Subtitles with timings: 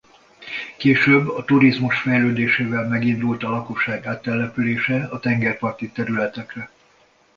[0.77, 6.69] Később a turizmus fejlődésével megindult a lakosság áttelepülése a tengerparti területekre.